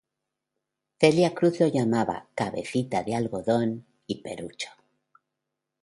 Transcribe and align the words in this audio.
Celia 0.99 1.31
Cruz 1.35 1.59
lo 1.59 1.67
llamaba 1.67 2.27
""Cabecita 2.33 3.03
de 3.03 3.13
Algodón"", 3.15 3.85
y 4.07 4.23
""Perucho"". 4.23 4.71